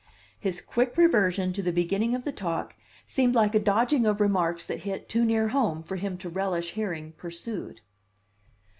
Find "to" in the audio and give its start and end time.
1.53-1.61, 6.17-6.27